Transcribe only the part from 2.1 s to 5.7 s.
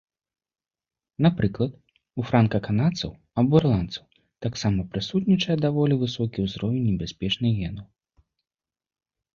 у франка-канадцаў або ірландцаў таксама прысутнічае